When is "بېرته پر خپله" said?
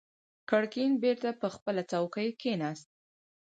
1.03-1.81